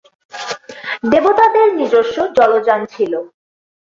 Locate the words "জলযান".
2.37-2.81